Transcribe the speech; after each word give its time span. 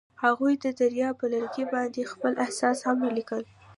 هغوی 0.23 0.53
د 0.63 0.65
دریا 0.81 1.09
پر 1.19 1.27
لرګي 1.33 1.65
باندې 1.73 2.09
خپل 2.11 2.33
احساسات 2.43 2.85
هم 2.87 2.99
لیکل. 3.17 3.43